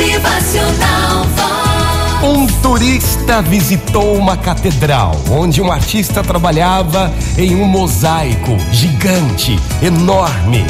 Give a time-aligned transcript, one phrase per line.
[0.00, 1.26] Motivacional.
[2.22, 10.64] Um turista visitou uma catedral onde um artista trabalhava em um mosaico gigante, enorme.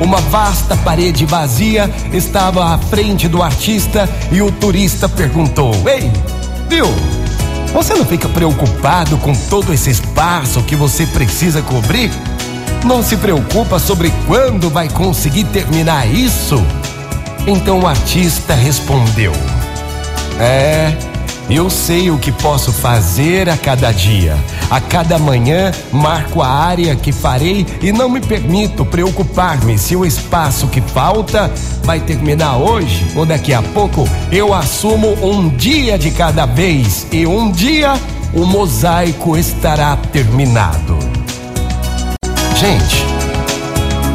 [0.00, 6.10] Uma vasta parede vazia estava à frente do artista e o turista perguntou: Ei,
[6.66, 6.86] viu?
[7.74, 12.10] Você não fica preocupado com todo esse espaço que você precisa cobrir?
[12.82, 16.64] Não se preocupa sobre quando vai conseguir terminar isso?
[17.46, 19.32] Então o artista respondeu:
[20.38, 20.96] É,
[21.48, 24.36] eu sei o que posso fazer a cada dia.
[24.70, 30.06] A cada manhã marco a área que farei e não me permito preocupar-me se o
[30.06, 34.08] espaço que falta vai terminar hoje ou daqui a pouco.
[34.30, 37.94] Eu assumo um dia de cada vez e um dia
[38.32, 40.96] o mosaico estará terminado.
[42.56, 43.09] Gente,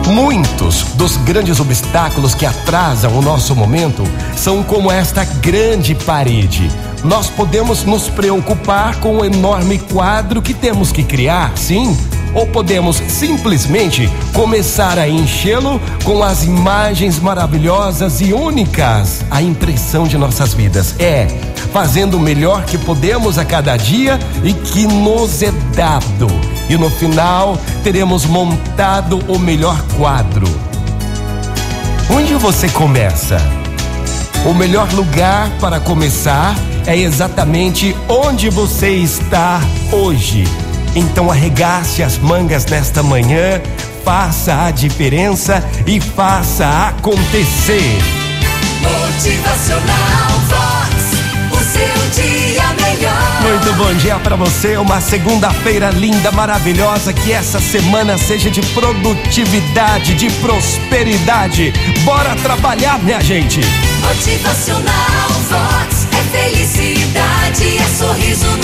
[0.08, 4.04] Muitos dos grandes obstáculos que atrasam o nosso momento
[4.38, 6.70] são como esta grande parede.
[7.04, 11.98] Nós podemos nos preocupar com o enorme quadro que temos que criar, sim,
[12.36, 20.20] ou podemos simplesmente começar a enchê-lo com as imagens maravilhosas e únicas, a impressão de
[20.20, 20.94] nossas vidas.
[21.00, 21.28] É,
[21.74, 26.55] fazendo o melhor que podemos a cada dia e que nos é dado.
[26.70, 30.48] E no final teremos montado o melhor quadro.
[32.10, 33.38] Onde você começa?
[34.46, 36.56] O melhor lugar para começar
[36.86, 39.60] é exatamente onde você está
[39.92, 40.44] hoje.
[40.96, 43.62] Então arregace as mangas nesta manhã,
[44.04, 48.00] faça a diferença e faça acontecer.
[48.82, 50.55] Motivacional
[53.78, 60.30] bom dia para você, uma segunda-feira linda, maravilhosa, que essa semana seja de produtividade, de
[60.40, 61.74] prosperidade.
[62.04, 63.60] Bora trabalhar, minha gente.
[64.02, 66.08] Motivacional Vox.
[66.12, 68.55] É felicidade, é sorriso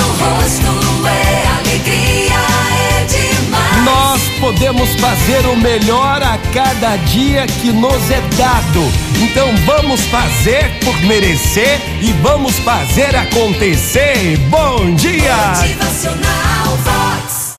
[4.61, 8.91] podemos fazer o melhor a cada dia que nos é dado.
[9.19, 14.37] Então vamos fazer por merecer e vamos fazer acontecer.
[14.49, 15.35] Bom dia!
[15.57, 17.30] Motivacional Vox.